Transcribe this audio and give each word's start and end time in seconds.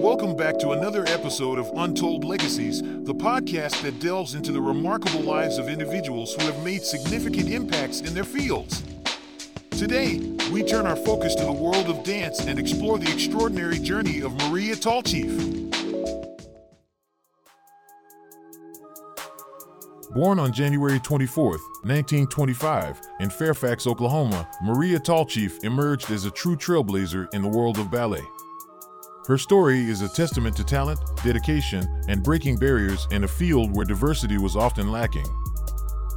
Welcome 0.00 0.34
back 0.34 0.58
to 0.60 0.70
another 0.70 1.04
episode 1.08 1.58
of 1.58 1.70
Untold 1.76 2.24
Legacies, 2.24 2.80
the 2.80 3.14
podcast 3.14 3.82
that 3.82 4.00
delves 4.00 4.34
into 4.34 4.50
the 4.50 4.60
remarkable 4.60 5.20
lives 5.20 5.58
of 5.58 5.68
individuals 5.68 6.32
who 6.32 6.46
have 6.46 6.64
made 6.64 6.80
significant 6.80 7.50
impacts 7.50 8.00
in 8.00 8.14
their 8.14 8.24
fields. 8.24 8.82
Today, 9.72 10.18
we 10.50 10.62
turn 10.62 10.86
our 10.86 10.96
focus 10.96 11.34
to 11.34 11.44
the 11.44 11.52
world 11.52 11.90
of 11.90 12.02
dance 12.02 12.46
and 12.46 12.58
explore 12.58 12.98
the 12.98 13.12
extraordinary 13.12 13.78
journey 13.78 14.22
of 14.22 14.32
Maria 14.48 14.74
Tallchief. 14.74 15.36
Born 20.14 20.38
on 20.38 20.50
January 20.54 20.98
24, 21.00 21.44
1925, 21.44 23.00
in 23.20 23.28
Fairfax, 23.28 23.86
Oklahoma, 23.86 24.48
Maria 24.62 24.98
Tallchief 24.98 25.62
emerged 25.62 26.10
as 26.10 26.24
a 26.24 26.30
true 26.30 26.56
trailblazer 26.56 27.26
in 27.34 27.42
the 27.42 27.48
world 27.48 27.76
of 27.76 27.90
ballet. 27.90 28.24
Her 29.30 29.38
story 29.38 29.88
is 29.88 30.02
a 30.02 30.08
testament 30.08 30.56
to 30.56 30.64
talent, 30.64 30.98
dedication, 31.22 31.86
and 32.08 32.20
breaking 32.20 32.56
barriers 32.56 33.06
in 33.12 33.22
a 33.22 33.28
field 33.28 33.70
where 33.72 33.84
diversity 33.84 34.38
was 34.38 34.56
often 34.56 34.90
lacking. 34.90 35.24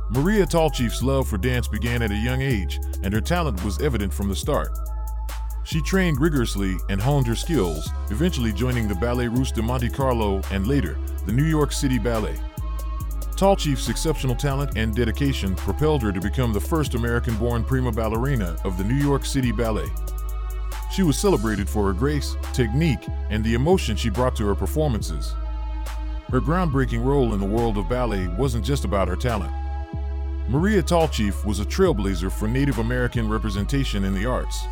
Maria 0.09 0.47
Tallchief's 0.47 1.03
love 1.03 1.27
for 1.27 1.37
dance 1.37 1.67
began 1.67 2.01
at 2.01 2.09
a 2.09 2.15
young 2.15 2.41
age, 2.41 2.79
and 3.03 3.13
her 3.13 3.21
talent 3.21 3.63
was 3.63 3.79
evident 3.83 4.11
from 4.11 4.29
the 4.29 4.35
start. 4.35 4.75
She 5.63 5.79
trained 5.83 6.19
rigorously 6.19 6.75
and 6.89 6.99
honed 6.99 7.27
her 7.27 7.35
skills, 7.35 7.87
eventually 8.09 8.51
joining 8.51 8.87
the 8.87 8.95
Ballet 8.95 9.27
Russe 9.27 9.51
de 9.51 9.61
Monte 9.61 9.89
Carlo 9.89 10.41
and 10.49 10.65
later, 10.65 10.97
the 11.27 11.33
New 11.33 11.45
York 11.45 11.71
City 11.71 11.99
Ballet. 11.99 12.39
Tallchief's 13.35 13.89
exceptional 13.89 14.33
talent 14.33 14.75
and 14.75 14.95
dedication 14.95 15.55
propelled 15.55 16.01
her 16.01 16.11
to 16.11 16.19
become 16.19 16.51
the 16.51 16.59
first 16.59 16.95
American 16.95 17.35
born 17.35 17.63
prima 17.63 17.91
ballerina 17.91 18.57
of 18.63 18.79
the 18.79 18.83
New 18.83 18.95
York 18.95 19.23
City 19.23 19.51
Ballet. 19.51 19.91
She 20.93 21.01
was 21.01 21.17
celebrated 21.17 21.67
for 21.67 21.87
her 21.87 21.93
grace, 21.93 22.35
technique, 22.53 23.07
and 23.31 23.43
the 23.43 23.55
emotion 23.55 23.95
she 23.95 24.11
brought 24.11 24.35
to 24.35 24.45
her 24.45 24.53
performances. 24.53 25.33
Her 26.29 26.39
groundbreaking 26.39 27.03
role 27.03 27.33
in 27.33 27.39
the 27.39 27.47
world 27.47 27.79
of 27.79 27.89
ballet 27.89 28.27
wasn't 28.27 28.63
just 28.63 28.85
about 28.85 29.07
her 29.07 29.15
talent. 29.15 29.51
Maria 30.47 30.83
Tallchief 30.83 31.45
was 31.45 31.59
a 31.59 31.65
trailblazer 31.65 32.31
for 32.31 32.47
Native 32.47 32.77
American 32.77 33.27
representation 33.27 34.03
in 34.03 34.13
the 34.13 34.27
arts. 34.27 34.65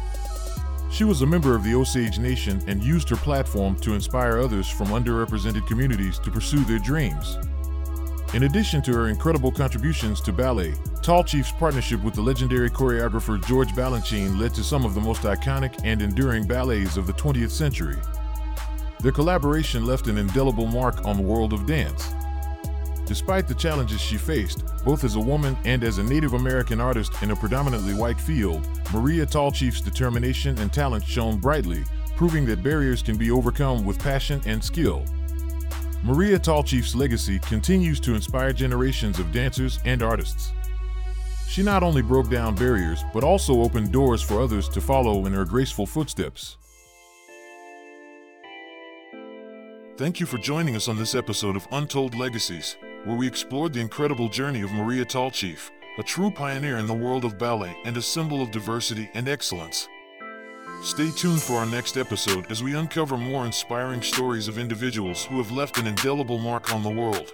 She 0.92 1.06
was 1.06 1.24
a 1.24 1.26
member 1.26 1.56
of 1.56 1.64
the 1.64 1.74
Osage 1.74 2.20
Nation 2.20 2.62
and 2.68 2.84
used 2.84 3.10
her 3.10 3.16
platform 3.16 3.76
to 3.78 3.96
inspire 3.96 4.38
others 4.38 4.70
from 4.70 4.90
underrepresented 4.90 5.66
communities 5.66 6.20
to 6.20 6.30
pursue 6.30 6.64
their 6.66 6.80
dreams. 6.80 7.38
In 8.34 8.44
addition 8.44 8.82
to 8.84 8.94
her 8.94 9.10
incredible 9.10 9.52
contributions 9.52 10.22
to 10.22 10.32
ballet, 10.32 10.72
Tallchief's 11.02 11.52
partnership 11.52 12.02
with 12.02 12.14
the 12.14 12.22
legendary 12.22 12.70
choreographer 12.70 13.46
George 13.46 13.68
Balanchine 13.72 14.40
led 14.40 14.54
to 14.54 14.64
some 14.64 14.86
of 14.86 14.94
the 14.94 15.02
most 15.02 15.24
iconic 15.24 15.78
and 15.84 16.02
enduring 16.02 16.48
ballets 16.48 16.96
of 16.96 17.08
the 17.08 17.14
20th 17.14 17.50
century. 17.50 17.98
Their 19.02 19.12
collaboration 19.12 19.86
left 19.86 20.08
an 20.08 20.18
indelible 20.18 20.66
mark 20.66 21.04
on 21.04 21.18
the 21.18 21.24
world 21.24 21.52
of 21.52 21.66
dance. 21.66 22.14
Despite 23.06 23.50
the 23.50 23.56
challenges 23.56 24.00
she 24.00 24.16
faced, 24.16 24.64
both 24.86 25.04
as 25.04 25.16
a 25.16 25.20
woman 25.20 25.58
and 25.66 25.84
as 25.84 25.98
a 25.98 26.04
Native 26.04 26.32
American 26.32 26.80
artist 26.80 27.12
in 27.22 27.32
a 27.32 27.36
predominantly 27.36 27.94
white 27.94 28.22
field, 28.22 28.66
Maria 28.94 29.26
Tallchief's 29.26 29.82
determination 29.82 30.58
and 30.60 30.72
talent 30.72 31.04
shone 31.04 31.38
brightly, 31.38 31.84
proving 32.16 32.46
that 32.46 32.64
barriers 32.64 33.04
can 33.04 33.18
be 33.18 33.30
overcome 33.30 33.84
with 33.84 34.00
passion 34.00 34.40
and 34.46 34.64
skill. 34.64 35.04
Maria 36.04 36.40
Tallchief's 36.40 36.96
legacy 36.96 37.38
continues 37.38 38.00
to 38.00 38.16
inspire 38.16 38.52
generations 38.52 39.20
of 39.20 39.32
dancers 39.32 39.78
and 39.86 40.02
artists. 40.02 40.52
She 41.48 41.62
not 41.62 41.84
only 41.84 42.02
broke 42.02 42.28
down 42.28 42.56
barriers, 42.56 43.04
but 43.14 43.24
also 43.24 43.62
opened 43.62 43.92
doors 43.92 44.24
for 44.24 44.42
others 44.42 44.68
to 44.70 44.82
follow 44.82 45.28
in 45.28 45.34
her 45.34 45.46
graceful 45.46 45.86
footsteps. 45.86 46.58
Thank 49.98 50.20
you 50.20 50.26
for 50.26 50.40
joining 50.40 50.76
us 50.76 50.88
on 50.88 50.98
this 50.98 51.14
episode 51.14 51.56
of 51.56 51.68
Untold 51.72 52.16
Legacies, 52.16 52.78
where 53.04 53.16
we 53.16 53.28
explored 53.28 53.72
the 53.72 53.82
incredible 53.82 54.28
journey 54.28 54.62
of 54.62 54.72
Maria 54.72 55.06
Tallchief, 55.06 55.70
a 56.00 56.04
true 56.04 56.32
pioneer 56.32 56.78
in 56.78 56.88
the 56.88 56.94
world 56.96 57.26
of 57.26 57.38
ballet 57.38 57.78
and 57.86 57.96
a 57.96 58.02
symbol 58.02 58.42
of 58.42 58.50
diversity 58.50 59.12
and 59.14 59.30
excellence. 59.30 59.88
Stay 60.82 61.12
tuned 61.12 61.40
for 61.40 61.58
our 61.58 61.66
next 61.68 61.96
episode 61.96 62.50
as 62.50 62.64
we 62.64 62.76
uncover 62.76 63.16
more 63.16 63.46
inspiring 63.46 64.02
stories 64.02 64.48
of 64.48 64.58
individuals 64.58 65.26
who 65.26 65.38
have 65.38 65.52
left 65.52 65.78
an 65.78 65.86
indelible 65.86 66.40
mark 66.40 66.74
on 66.74 66.82
the 66.82 66.90
world. 66.90 67.34